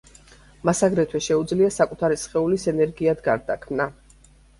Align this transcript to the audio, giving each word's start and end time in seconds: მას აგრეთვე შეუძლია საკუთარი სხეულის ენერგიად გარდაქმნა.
მას 0.67 0.79
აგრეთვე 0.85 1.19
შეუძლია 1.25 1.69
საკუთარი 1.75 2.17
სხეულის 2.21 2.65
ენერგიად 2.73 3.21
გარდაქმნა. 3.29 3.87